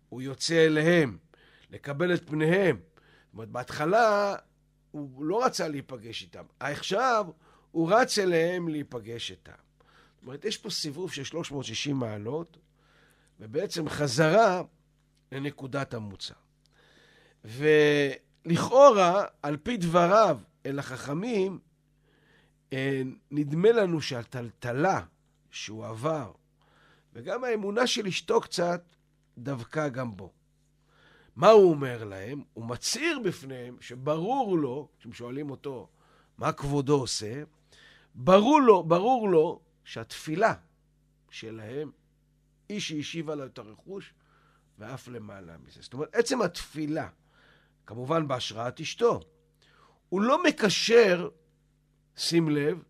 [0.09, 1.17] הוא יוצא אליהם,
[1.71, 2.77] לקבל את פניהם.
[2.77, 4.35] זאת אומרת, בהתחלה
[4.91, 6.43] הוא לא רצה להיפגש איתם.
[6.59, 7.25] עכשיו
[7.71, 9.51] הוא רץ אליהם להיפגש איתם.
[10.15, 12.57] זאת אומרת, יש פה סיבוב של 360 מעלות,
[13.39, 14.61] ובעצם חזרה
[15.31, 16.33] לנקודת המוצא.
[17.45, 21.59] ולכאורה, על פי דבריו אל החכמים,
[22.73, 25.01] אה, נדמה לנו שהטלטלה
[25.51, 26.31] שהוא עבר,
[27.13, 28.95] וגם האמונה של אשתו קצת,
[29.37, 30.31] דבקה גם בו.
[31.35, 32.43] מה הוא אומר להם?
[32.53, 35.89] הוא מצהיר בפניהם שברור לו, כשהם שואלים אותו
[36.37, 37.43] מה כבודו עושה,
[38.15, 40.53] ברור לו, ברור לו שהתפילה
[41.29, 41.91] שלהם,
[42.69, 44.13] היא שהשיבה לו את הרכוש,
[44.79, 45.81] ואף למעלה מזה.
[45.81, 47.07] זאת אומרת, עצם התפילה,
[47.85, 49.19] כמובן בהשראת אשתו,
[50.09, 51.29] הוא לא מקשר,
[52.17, 52.83] שים לב,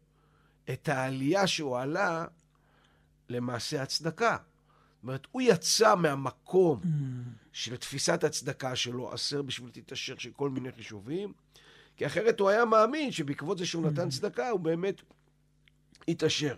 [0.70, 2.26] את העלייה שהוא עלה
[3.30, 4.38] למעשה הצדקה.
[4.38, 6.88] זאת אומרת, הוא יצא מהמקום mm.
[7.52, 11.34] של תפיסת הצדקה שלו, עשר בשביל תתעשר של כל מיני חישובים,
[11.98, 14.12] כי אחרת הוא היה מאמין שבעקבות זה שהוא נתן mm.
[14.12, 15.02] צדקה, הוא באמת
[16.08, 16.56] התעשר.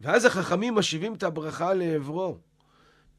[0.00, 2.38] ואז החכמים משיבים את הברכה לעברו.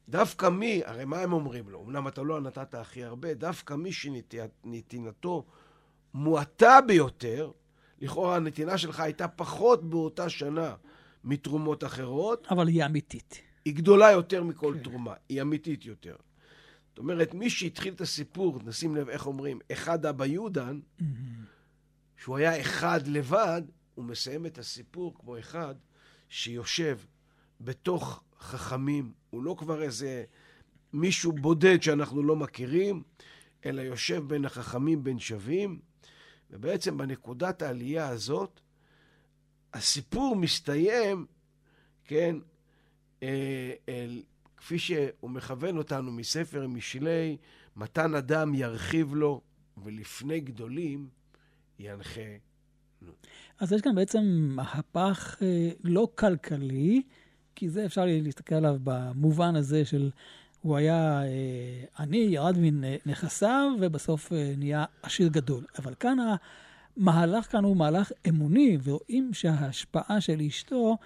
[0.08, 1.84] דווקא מי, הרי מה הם אומרים לו?
[1.84, 5.46] אמנם אתה לא נתת הכי הרבה, דווקא מי שנתינתו
[6.14, 7.50] מועטה ביותר,
[8.00, 10.74] לכאורה הנתינה שלך הייתה פחות באותה שנה
[11.24, 12.46] מתרומות אחרות.
[12.50, 13.40] אבל היא אמיתית.
[13.64, 14.82] היא גדולה יותר מכל כן.
[14.82, 16.16] תרומה, היא אמיתית יותר.
[16.88, 21.04] זאת אומרת, מי שהתחיל את הסיפור, נשים לב איך אומרים, אחד אבא יהודן, mm-hmm.
[22.16, 23.62] שהוא היה אחד לבד,
[23.94, 25.74] הוא מסיים את הסיפור כמו אחד
[26.28, 26.98] שיושב
[27.60, 30.24] בתוך חכמים, הוא לא כבר איזה
[30.92, 33.02] מישהו בודד שאנחנו לא מכירים,
[33.66, 35.80] אלא יושב בין החכמים בין שווים,
[36.50, 38.60] ובעצם בנקודת העלייה הזאת,
[39.74, 41.26] הסיפור מסתיים,
[42.04, 42.36] כן,
[43.22, 44.06] אה, אה,
[44.56, 47.36] כפי שהוא מכוון אותנו מספר משלי,
[47.76, 49.40] מתן אדם ירחיב לו,
[49.84, 51.08] ולפני גדולים
[51.78, 52.20] ינחה.
[53.58, 54.22] אז יש כאן בעצם
[54.56, 57.02] מהפך אה, לא כלכלי,
[57.56, 60.10] כי זה אפשר להסתכל עליו במובן הזה של
[60.60, 65.64] הוא היה אה, עני, ירד מנכסיו, ובסוף אה, נהיה עשיר גדול.
[65.78, 66.18] אבל כאן
[66.96, 70.96] המהלך כאן הוא מהלך אמוני, ורואים שההשפעה של אשתו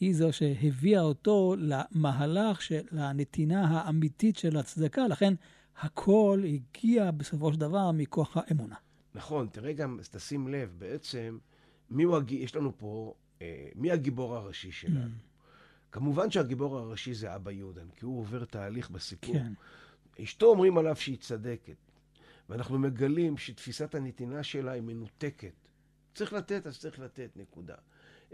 [0.00, 5.34] היא זו שהביאה אותו למהלך של הנתינה האמיתית של הצדקה, לכן
[5.80, 8.76] הכל הגיע בסופו של דבר מכוח האמונה.
[9.14, 11.38] נכון, תראה גם, תשים לב, בעצם,
[11.90, 12.16] מי הוא.
[12.30, 15.27] יש לנו פה, אה, מי הגיבור הראשי שלנו?
[15.92, 19.34] כמובן שהגיבור הראשי זה אבא יהודן, כי הוא עובר תהליך בסיפור.
[19.34, 19.52] כן.
[20.22, 21.76] אשתו אומרים עליו שהיא צדקת,
[22.48, 25.54] ואנחנו מגלים שתפיסת הנתינה שלה היא מנותקת.
[26.14, 27.74] צריך לתת, אז צריך לתת, נקודה.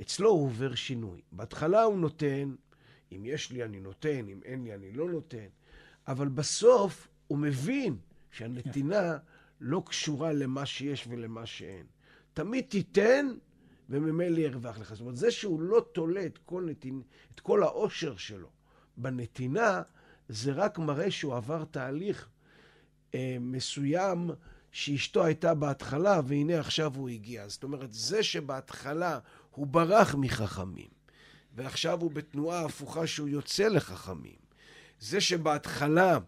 [0.00, 1.20] אצלו הוא עובר שינוי.
[1.32, 2.54] בהתחלה הוא נותן,
[3.12, 5.46] אם יש לי אני נותן, אם אין לי אני לא נותן,
[6.08, 7.96] אבל בסוף הוא מבין
[8.30, 9.18] שהנתינה
[9.60, 11.86] לא קשורה למה שיש ולמה שאין.
[12.34, 13.26] תמיד תיתן,
[13.90, 14.92] וממילא ירווח לך.
[14.92, 17.02] זאת אומרת, זה שהוא לא תולה את כל, נתינ...
[17.34, 18.48] את כל העושר שלו
[18.96, 19.82] בנתינה,
[20.28, 22.28] זה רק מראה שהוא עבר תהליך
[23.14, 24.30] אה, מסוים
[24.72, 27.48] שאשתו הייתה בהתחלה, והנה עכשיו הוא הגיע.
[27.48, 29.18] זאת אומרת, זה שבהתחלה
[29.50, 30.88] הוא ברח מחכמים,
[31.54, 34.44] ועכשיו הוא בתנועה הפוכה שהוא יוצא לחכמים.
[35.00, 36.18] זה שבהתחלה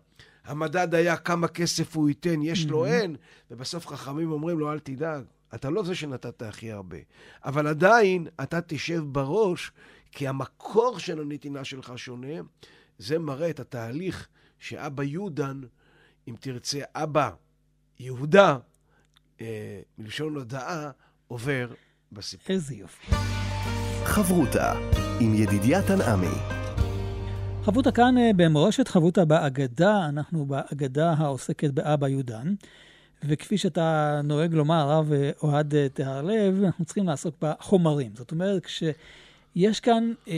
[0.45, 3.17] המדד היה כמה כסף הוא ייתן, יש לו אין,
[3.51, 6.97] ובסוף חכמים אומרים לו, אל תדאג, אתה לא זה שנתת הכי הרבה.
[7.45, 9.73] אבל עדיין אתה תשב בראש,
[10.13, 12.37] כי המקור של הנתינה שלך שונה.
[12.99, 14.29] זה מראה את התהליך
[14.59, 15.61] שאבא יהודן,
[16.29, 17.31] אם תרצה, אבא
[17.99, 18.59] יהודה,
[19.41, 20.91] אה, מלשון הודאה,
[21.29, 21.69] עובר
[22.13, 22.55] בסיפור.
[22.57, 23.13] איזה יופי.
[24.05, 24.73] חברותה
[25.21, 26.37] עם ידידיה תנעמי.
[27.63, 32.55] חברותה כאן אה, במורשת חברותה באגדה, אנחנו באגדה העוסקת באבא יהודן.
[33.29, 38.13] וכפי שאתה נוהג לומר, הרב אה, אוהד אה, תהרלב, אנחנו צריכים לעסוק בחומרים.
[38.15, 40.35] זאת אומרת, כשיש כאן אה,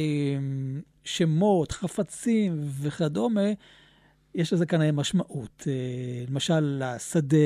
[1.04, 3.50] שמות, חפצים וכדומה,
[4.34, 5.64] יש לזה כאן משמעות.
[5.66, 7.36] אה, למשל, לשדה,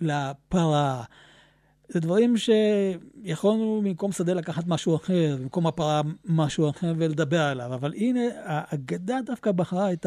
[0.00, 1.04] לפרה.
[1.88, 7.94] זה דברים שיכולנו במקום שדה לקחת משהו אחר, במקום הפרה משהו אחר ולדבר עליו, אבל
[7.94, 10.06] הנה, האגדה דווקא בחרה את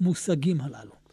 [0.00, 1.03] המושגים הללו.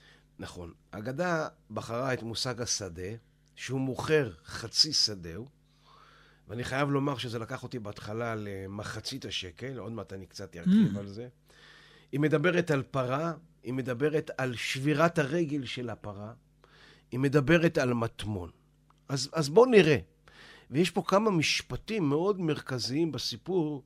[0.41, 0.73] נכון.
[0.91, 3.11] האגדה בחרה את מושג השדה,
[3.55, 5.47] שהוא מוכר חצי שדהו,
[6.47, 10.99] ואני חייב לומר שזה לקח אותי בהתחלה למחצית השקל, עוד מעט אני קצת ארחיב mm.
[10.99, 11.27] על זה.
[12.11, 16.33] היא מדברת על פרה, היא מדברת על שבירת הרגל של הפרה,
[17.11, 18.49] היא מדברת על מטמון.
[19.09, 19.97] אז, אז בואו נראה.
[20.71, 23.83] ויש פה כמה משפטים מאוד מרכזיים בסיפור,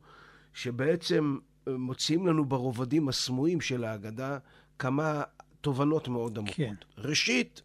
[0.53, 1.37] שבעצם
[1.67, 4.37] אה, מוציאים לנו ברובדים הסמויים של ההגדה
[4.79, 5.23] כמה
[5.65, 6.55] תובנות מאוד עמוקות.
[6.55, 6.73] כן.
[6.97, 7.61] ראשית,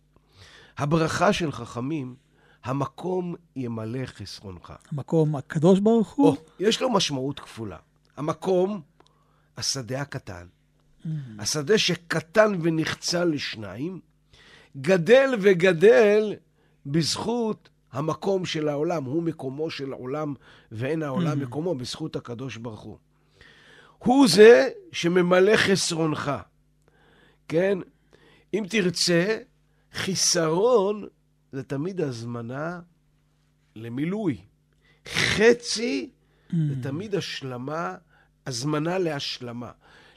[0.78, 2.14] הברכה של חכמים,
[2.64, 4.72] המקום ימלא חסרונך.
[4.92, 6.28] המקום הקדוש ברוך הוא?
[6.28, 7.76] או, יש לו משמעות כפולה.
[8.16, 8.80] המקום,
[9.56, 10.46] השדה הקטן.
[10.46, 11.08] Mm.
[11.38, 14.00] השדה שקטן ונחצה לשניים,
[14.76, 16.34] גדל וגדל
[16.86, 19.04] בזכות המקום של העולם.
[19.04, 20.34] הוא מקומו של העולם,
[20.72, 21.44] ואין העולם mm.
[21.44, 22.98] מקומו, בזכות הקדוש ברוך הוא.
[23.98, 26.32] הוא זה שממלא חסרונך.
[27.50, 27.78] כן?
[28.54, 29.38] אם תרצה,
[29.92, 31.06] חיסרון
[31.52, 32.80] זה תמיד הזמנה
[33.76, 34.38] למילוי.
[35.08, 36.10] חצי
[36.50, 36.82] זה mm.
[36.82, 37.94] תמיד השלמה,
[38.46, 39.70] הזמנה להשלמה.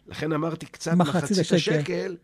[0.08, 1.56] לכן אמרתי קצת מחצית השקל.
[1.56, 2.18] השקל,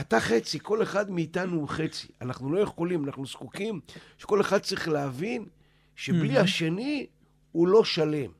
[0.00, 2.08] אתה חצי, כל אחד מאיתנו הוא חצי.
[2.22, 3.80] אנחנו לא יכולים, אנחנו זקוקים
[4.18, 5.46] שכל אחד צריך להבין
[5.96, 6.42] שבלי mm-hmm.
[6.42, 7.06] השני
[7.52, 8.30] הוא לא שלם.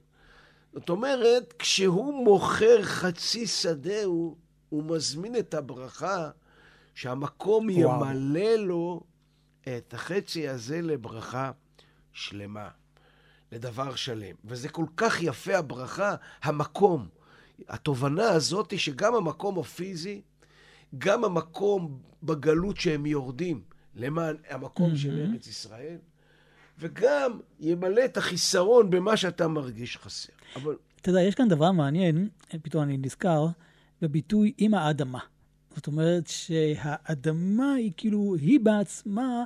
[0.74, 4.36] זאת אומרת, כשהוא מוכר חצי שדהו,
[4.74, 6.30] הוא מזמין את הברכה
[6.94, 8.06] שהמקום וואו.
[8.06, 9.00] ימלא לו
[9.62, 11.50] את החצי הזה לברכה
[12.12, 12.68] שלמה,
[13.52, 14.34] לדבר שלם.
[14.44, 17.08] וזה כל כך יפה, הברכה, המקום.
[17.68, 20.22] התובנה הזאת היא שגם המקום הפיזי,
[20.98, 23.62] גם המקום בגלות שהם יורדים
[23.94, 24.96] למען המקום mm-hmm.
[24.96, 25.98] של ארץ ישראל,
[26.78, 30.32] וגם ימלא את החיסרון במה שאתה מרגיש חסר.
[30.56, 30.76] אבל...
[31.00, 32.28] אתה יודע, יש כאן דבר מעניין,
[32.62, 33.46] פתאום אני נזכר,
[34.02, 35.18] בביטוי עם האדמה.
[35.76, 39.44] זאת אומרת שהאדמה היא כאילו, היא בעצמה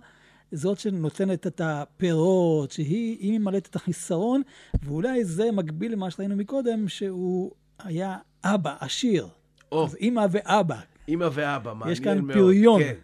[0.52, 4.42] זאת שנותנת את הפירות, שהיא ממלאת את החיסרון,
[4.82, 9.28] ואולי זה מקביל למה שראינו מקודם, שהוא היה אבא עשיר.
[9.72, 9.84] או.
[9.84, 10.80] אז אימא ואבא.
[11.08, 11.92] אימא ואבא, מעניין מאוד.
[11.92, 12.82] יש כאן פריון.
[12.82, 12.94] כן,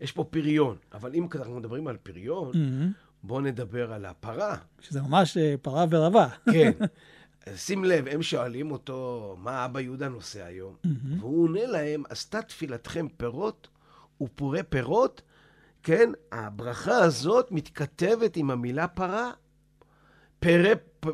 [0.00, 0.76] יש פה פריון.
[0.92, 3.04] אבל אם אנחנו מדברים על פריון, mm-hmm.
[3.22, 4.56] בואו נדבר על הפרה.
[4.80, 6.28] שזה ממש אה, פרה ורבה.
[6.52, 6.72] כן.
[7.56, 10.74] שים לב, הם שואלים אותו, מה אבא יהודה נושא היום?
[10.86, 10.88] Mhm.
[11.20, 13.68] והוא עונה להם, עשתה תפילתכם פירות
[14.22, 15.22] ופורי פירות,
[15.82, 16.10] כן?
[16.32, 19.30] הברכה הזאת מתכתבת עם המילה פרה.
[20.40, 21.08] פרה, פ,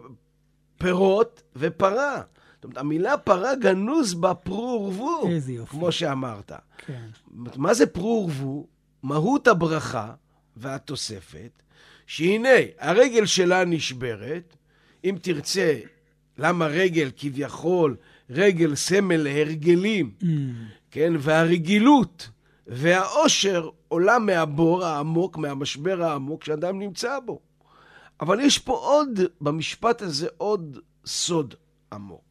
[0.79, 2.23] פירות ופרה.
[2.55, 5.71] זאת אומרת, המילה פרה גנוז בה פרו ורבו, איזה יופי.
[5.71, 6.53] כמו שאמרת.
[6.79, 7.09] כן.
[7.35, 8.67] מה זה פרו ורבו?
[9.03, 10.15] מהות הברכה
[10.57, 11.63] והתוספת,
[12.07, 14.57] שהנה, הרגל שלה נשברת,
[15.05, 15.81] אם תרצה,
[16.41, 17.97] למה רגל כביכול,
[18.31, 20.25] רגל סמל להרגלים, Mm,
[20.91, 21.13] כן?
[21.19, 22.31] והרגילות
[22.67, 27.41] והאושר עולה מהבור העמוק, מהמשבר העמוק שאדם נמצא בו.
[28.21, 31.55] אבל יש פה עוד, במשפט הזה, עוד סוד
[31.93, 32.23] עמוק.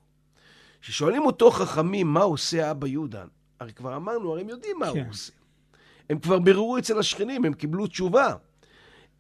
[0.82, 3.24] כששואלים אותו חכמים, מה עושה אבא יהודה?
[3.60, 5.00] הרי כבר אמרנו, הרי הם יודעים מה כן.
[5.00, 5.32] הוא עושה.
[6.10, 8.34] הם כבר ביררו אצל השכנים, הם קיבלו תשובה.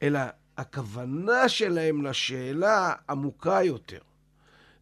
[0.03, 0.19] אלא
[0.57, 3.99] הכוונה שלהם לשאלה עמוקה יותר.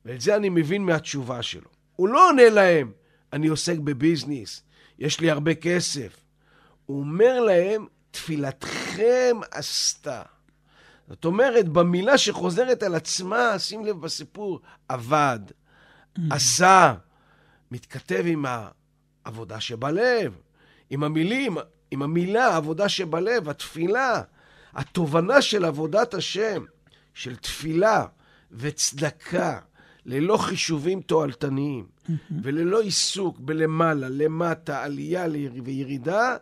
[0.08, 1.70] ואת זה אני מבין מהתשובה שלו.
[1.96, 2.92] הוא לא עונה להם,
[3.34, 4.64] אני עוסק בביזנס,
[5.00, 6.18] יש לי הרבה כסף.
[6.86, 10.22] הוא אומר להם, תפילתכם עשתה.
[11.10, 15.40] זאת אומרת, במילה שחוזרת על עצמה, שים לב בסיפור, עבד,
[16.30, 16.94] עשה,
[17.72, 18.46] מתכתב עם
[19.26, 20.36] העבודה שבלב,
[20.90, 21.58] עם המילים,
[21.92, 24.22] עם המילה, העבודה שבלב, התפילה,
[24.74, 26.66] התובנה של עבודת השם,
[27.14, 28.06] של תפילה
[28.52, 29.60] וצדקה,
[30.08, 31.86] ללא חישובים תועלתניים,
[32.44, 35.26] וללא עיסוק בלמעלה, למטה, עלייה
[35.64, 36.36] וירידה,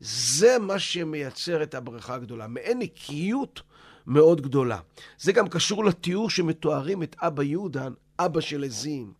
[0.00, 2.46] זה מה שמייצר את הברכה הגדולה.
[2.46, 3.62] מעין נקיות
[4.06, 4.78] מאוד גדולה.
[5.18, 9.12] זה גם קשור לתיאור שמתוארים את אבא יהודה, אבא של עזים,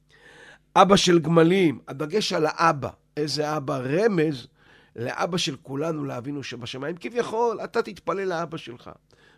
[0.77, 2.91] אבא של גמלים, הדגש על האבא.
[3.17, 3.77] איזה אבא?
[3.77, 4.47] רמז
[4.97, 6.97] לאבא של כולנו, לאבינו שבשמיים.
[6.97, 8.91] כביכול, אתה תתפלל לאבא שלך.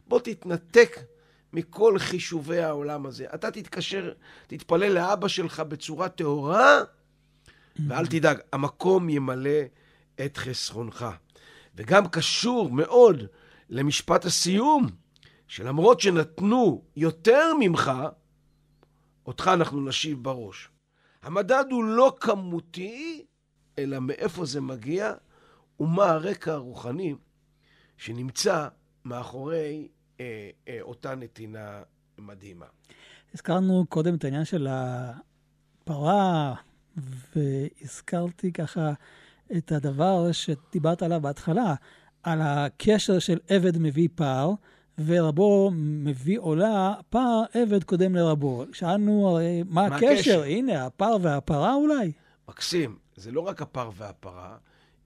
[0.08, 0.98] בוא תתנתק
[1.52, 3.26] מכל חישובי העולם הזה.
[3.34, 4.12] אתה תתקשר,
[4.46, 6.78] תתפלל לאבא שלך בצורה טהורה,
[7.88, 9.60] ואל תדאג, המקום ימלא
[10.24, 11.06] את חסרונך.
[11.74, 13.22] וגם קשור מאוד
[13.68, 14.86] למשפט הסיום,
[15.48, 17.92] שלמרות שנתנו יותר ממך,
[19.26, 20.68] אותך אנחנו נשיב בראש.
[21.22, 23.24] המדד הוא לא כמותי,
[23.78, 25.12] אלא מאיפה זה מגיע,
[25.80, 27.14] ומה הרקע הרוחני
[27.96, 28.68] שנמצא
[29.04, 29.88] מאחורי
[30.20, 31.82] אה, אה, אותה נתינה
[32.18, 32.66] מדהימה.
[33.34, 36.54] הזכרנו קודם את העניין של הפרה,
[37.36, 38.92] והזכרתי ככה
[39.56, 41.74] את הדבר שדיברת עליו בהתחלה,
[42.22, 44.50] על הקשר של עבד מביא פר,
[45.04, 48.64] ורבו מביא עולה, פר עבד קודם לרבו.
[48.72, 50.12] שאלנו הרי מה, מה הקשר?
[50.12, 50.42] הקשר?
[50.42, 52.12] הנה, הפר והפרה אולי?
[52.48, 54.56] מקסים, זה לא רק הפר והפרה,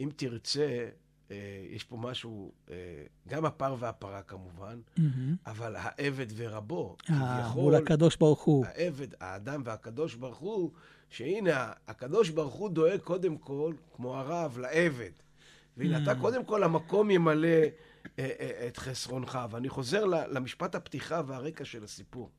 [0.01, 0.87] אם תרצה,
[1.71, 2.77] יש פה משהו, אה,
[3.29, 5.37] גם הפר והפרה כמובן, מהמם.
[5.47, 8.65] אבל העבד ורבו, אה, מול הקדוש ברוך הוא.
[8.67, 10.71] העבד, האדם והקדוש ברוך הוא,
[11.11, 15.11] שהנה, הקדוש ברוך הוא דואג קודם כל, כמו הרב, לעבד.
[15.77, 17.69] והנה, אתה קודם כל, המקום ימלא אה,
[18.19, 19.39] אה, את חסרונך.
[19.51, 22.31] ואני חוזר למשפט הפתיחה והרקע של הסיפור.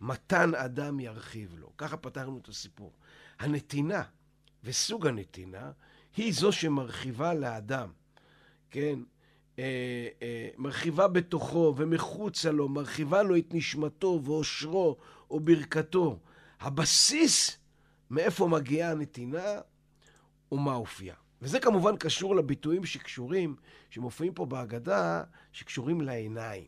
[0.00, 1.72] מתן אדם ירחיב לו.
[1.78, 2.92] ככה פתרנו את הסיפור.
[3.38, 4.02] הנתינה
[4.64, 5.70] וסוג הנתינה
[6.16, 7.88] היא זו שמרחיבה לאדם,
[8.70, 8.98] כן?
[9.58, 14.96] אה, אה, מרחיבה בתוכו ומחוצה לו, מרחיבה לו את נשמתו ואושרו
[15.30, 16.18] או ברכתו.
[16.60, 17.58] הבסיס
[18.10, 19.60] מאיפה מגיעה הנתינה
[20.52, 21.14] ומה אופייה.
[21.42, 23.56] וזה כמובן קשור לביטויים שקשורים,
[23.90, 26.66] שמופיעים פה בהגדה, שקשורים לעיניים.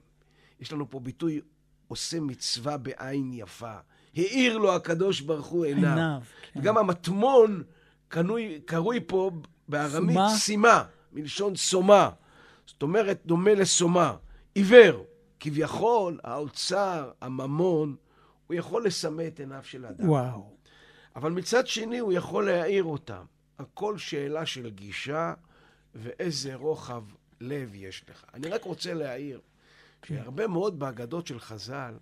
[0.60, 1.40] יש לנו פה ביטוי
[1.88, 3.74] עושה מצווה בעין יפה.
[4.16, 5.88] האיר לו הקדוש ברוך הוא עיניו.
[5.88, 6.20] עיניו,
[6.52, 6.60] כן.
[6.60, 7.62] וגם המטמון
[8.08, 9.30] קנוי, קרוי פה
[9.68, 10.36] בארמית סומה.
[10.36, 12.10] סימה, מלשון סומה.
[12.66, 14.16] זאת אומרת, דומה לסומה.
[14.54, 15.04] עיוור.
[15.40, 17.96] כביכול, האוצר, הממון,
[18.46, 20.08] הוא יכול לסמא את עיניו של האדם.
[20.08, 20.56] וואו.
[21.16, 23.24] אבל מצד שני, הוא יכול להעיר אותם.
[23.58, 25.34] הכל שאלה של גישה
[25.94, 27.04] ואיזה רוחב
[27.40, 28.24] לב יש לך.
[28.34, 29.40] אני רק רוצה להעיר,
[30.04, 31.94] שהרבה מאוד באגדות של חז"ל,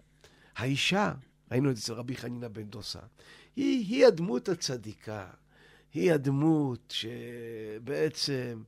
[0.57, 1.13] האישה,
[1.51, 3.01] ראינו את זה אצל רבי חנינא בן דוסה,
[3.57, 5.27] היא, היא הדמות הצדיקה.
[5.95, 8.63] היא הדמות שבעצם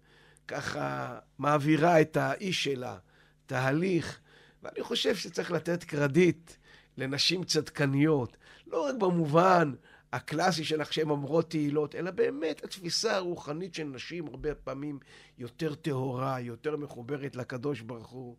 [0.53, 2.97] ככה מעבירה את האיש שלה
[3.47, 4.21] תהליך,
[4.63, 6.53] ואני חושב שצריך לתת קרדיט
[6.97, 8.37] לנשים צדקניות,
[8.67, 9.73] לא רק במובן
[10.13, 14.99] הקלאסי של איך שהן אומרות תהילות, אלא באמת התפיסה הרוחנית של נשים הרבה פעמים
[15.39, 18.37] יותר טהורה, יותר מחוברת לקדוש ברוך הוא,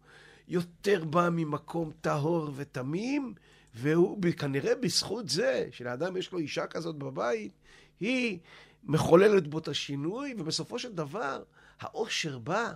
[0.48, 3.34] יותר באה ממקום טהור ותמים,
[3.74, 7.52] והוא כנראה בזכות זה שלאדם יש לו אישה כזאת בבית,
[8.00, 8.40] היא
[8.84, 11.44] מחוללת בו את השינוי, ובסופו של דבר
[11.80, 12.74] האושר בא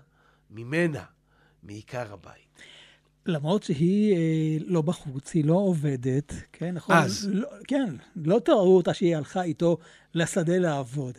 [0.49, 1.03] ממנה,
[1.63, 2.47] מעיקר הבית.
[3.25, 6.95] למרות שהיא אה, לא בחוץ, היא לא עובדת, כן, נכון?
[6.95, 7.29] אז.
[7.31, 9.77] לא, כן, לא תראו אותה שהיא הלכה איתו
[10.13, 11.17] לשדה לעבוד.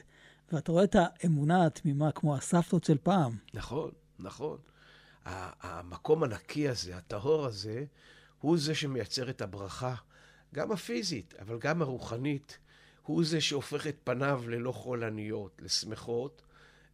[0.52, 3.36] ואתה רואה את האמונה התמימה כמו הסבתות של פעם.
[3.54, 4.58] נכון, נכון.
[5.24, 7.84] המקום הנקי הזה, הטהור הזה,
[8.40, 9.94] הוא זה שמייצר את הברכה,
[10.54, 12.58] גם הפיזית, אבל גם הרוחנית.
[13.08, 16.42] הוא זה שהופך את פניו ללא חולניות, לשמחות,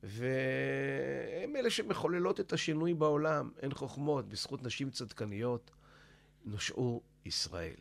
[0.02, 3.50] והם אלה שמחוללות את השינוי בעולם.
[3.62, 5.70] אין חוכמות, בזכות נשים צדקניות
[6.44, 7.74] נושעו ישראל.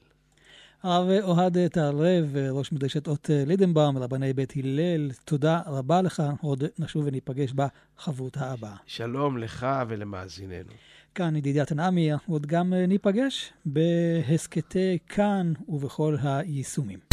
[0.83, 6.23] הרב אוהד תערב, ראש מדרשת אות לידנבאום, רבני בית הלל, תודה רבה לך.
[6.41, 8.75] עוד נשוב וניפגש בחבות הבאה.
[8.85, 10.71] שלום לך ולמאזיננו.
[11.15, 17.12] כאן ידידיה תנעמי, עוד גם ניפגש בהסכתי כאן ובכל היישומים.